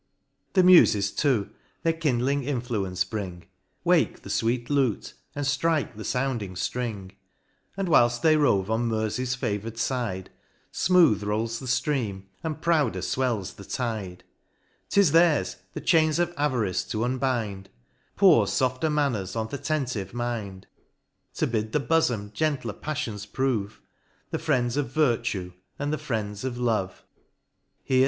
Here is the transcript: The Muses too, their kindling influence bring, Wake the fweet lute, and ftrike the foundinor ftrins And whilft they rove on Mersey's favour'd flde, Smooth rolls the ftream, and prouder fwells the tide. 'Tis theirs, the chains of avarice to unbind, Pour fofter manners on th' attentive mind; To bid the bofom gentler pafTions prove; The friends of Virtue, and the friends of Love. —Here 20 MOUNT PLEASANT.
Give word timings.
The 0.53 0.63
Muses 0.63 1.11
too, 1.11 1.51
their 1.83 1.93
kindling 1.93 2.41
influence 2.43 3.03
bring, 3.03 3.45
Wake 3.83 4.23
the 4.23 4.31
fweet 4.31 4.67
lute, 4.67 5.13
and 5.35 5.45
ftrike 5.45 5.95
the 5.95 6.01
foundinor 6.01 6.53
ftrins 6.53 7.11
And 7.77 7.87
whilft 7.87 8.21
they 8.23 8.35
rove 8.35 8.71
on 8.71 8.87
Mersey's 8.87 9.35
favour'd 9.35 9.75
flde, 9.75 10.29
Smooth 10.71 11.21
rolls 11.21 11.59
the 11.59 11.67
ftream, 11.67 12.23
and 12.43 12.59
prouder 12.63 13.01
fwells 13.01 13.57
the 13.57 13.63
tide. 13.63 14.23
'Tis 14.89 15.11
theirs, 15.11 15.57
the 15.73 15.81
chains 15.81 16.17
of 16.17 16.33
avarice 16.35 16.83
to 16.85 17.03
unbind, 17.03 17.69
Pour 18.15 18.45
fofter 18.47 18.91
manners 18.91 19.35
on 19.35 19.49
th' 19.49 19.53
attentive 19.53 20.15
mind; 20.15 20.65
To 21.35 21.45
bid 21.45 21.73
the 21.73 21.79
bofom 21.79 22.33
gentler 22.33 22.73
pafTions 22.73 23.31
prove; 23.31 23.79
The 24.31 24.39
friends 24.39 24.77
of 24.77 24.89
Virtue, 24.91 25.53
and 25.77 25.93
the 25.93 25.99
friends 25.99 26.43
of 26.43 26.57
Love. 26.57 27.03
—Here 27.03 27.03
20 27.03 27.05
MOUNT 27.05 27.85
PLEASANT. 27.87 27.97